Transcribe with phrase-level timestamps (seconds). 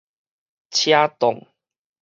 [0.71, 1.45] 車擋